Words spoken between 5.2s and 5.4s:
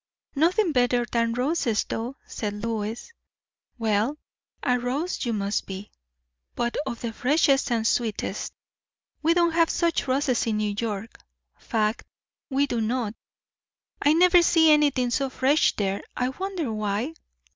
you